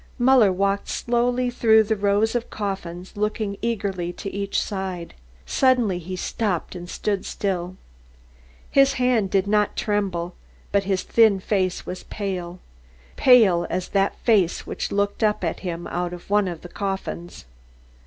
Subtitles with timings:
[0.17, 5.13] Muller walked slowly through the rows of coffins looking eagerly to each side.
[5.45, 7.75] Suddenly he stopped and stood still.
[8.71, 10.33] His hand did not tremble
[10.71, 12.57] but his thin face was pale
[13.15, 17.45] pale as that face which looked up at him out of one of the coffins.